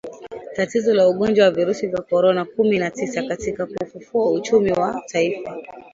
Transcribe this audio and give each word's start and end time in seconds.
tatizo 0.55 0.93
la 0.93 1.07
ugonjwa 1.09 1.45
wa 1.45 1.51
virusi 1.51 1.87
vya 1.87 2.01
Korona 2.01 2.45
kumi 2.45 2.79
na 2.79 2.91
tisa 2.91 3.23
katika 3.23 3.65
kufufua 3.65 4.31
uchumi 4.31 4.71
wa 4.71 5.01
taifa 5.07 5.55